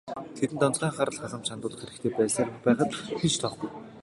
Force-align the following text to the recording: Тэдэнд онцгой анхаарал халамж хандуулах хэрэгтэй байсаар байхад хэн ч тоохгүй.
Тэдэнд 0.37 0.65
онцгой 0.67 0.87
анхаарал 0.89 1.19
халамж 1.21 1.45
хандуулах 1.49 1.79
хэрэгтэй 1.81 2.11
байсаар 2.15 2.47
байхад 2.65 2.91
хэн 3.19 3.29
ч 3.33 3.35
тоохгүй. 3.41 3.69